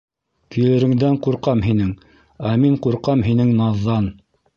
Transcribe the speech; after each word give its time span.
Килереңдән 0.53 1.19
ҡурҡам 1.27 1.61
һинең, 1.65 1.91
Ә 2.53 2.57
мин 2.65 2.79
ҡурҡам 2.87 3.23
һинең 3.29 3.53
наҙҙан... 3.61 4.09